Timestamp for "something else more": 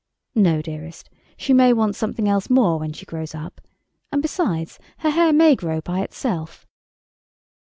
1.95-2.79